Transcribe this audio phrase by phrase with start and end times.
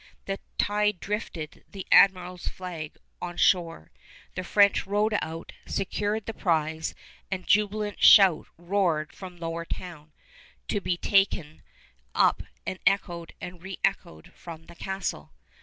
[0.25, 3.91] The tide drifted the admiral's flag on shore.
[4.33, 6.95] The French rowed out, secured the prize,
[7.29, 10.11] and a jubilant shout roared from Lower Town,
[10.69, 11.61] to be taken
[12.15, 15.33] up and echoed and reëchoed from the Castle!